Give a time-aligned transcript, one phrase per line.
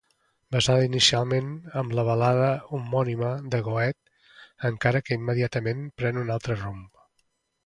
[0.53, 1.51] Basada inicialment
[1.81, 4.17] en la balada homònima de Goethe,
[4.71, 7.03] encara que immediatament pren un altre rumb.